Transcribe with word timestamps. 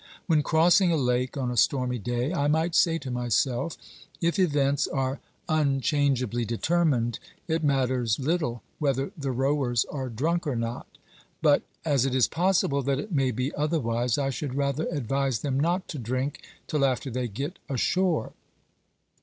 When 0.25 0.41
crossing 0.41 0.91
a 0.91 0.97
lake 0.97 1.37
on 1.37 1.51
a 1.51 1.55
stormy 1.55 1.99
day, 1.99 2.33
I 2.33 2.47
might 2.47 2.73
say 2.73 2.97
to 2.97 3.11
myself: 3.11 3.77
If 4.19 4.39
events 4.39 4.87
are 4.87 5.19
unchange 5.47 6.23
ably 6.23 6.43
determined, 6.43 7.19
it 7.47 7.63
matters 7.63 8.17
little 8.17 8.63
whether 8.79 9.11
the 9.15 9.29
rowers 9.29 9.85
are 9.91 10.09
drunk 10.09 10.47
or 10.47 10.55
not. 10.55 10.87
But 11.43 11.61
as 11.85 12.03
it 12.03 12.15
is 12.15 12.27
possible 12.27 12.81
that 12.81 12.97
it 12.97 13.11
may 13.11 13.29
be 13.29 13.53
otherwise, 13.53 14.17
I 14.17 14.31
should 14.31 14.55
rather 14.55 14.87
advise 14.87 15.41
them 15.41 15.59
not 15.59 15.87
to 15.89 15.99
drink 15.99 16.41
till 16.65 16.83
after 16.83 17.11
they 17.11 17.27
get 17.27 17.59
ashore. 17.69 18.33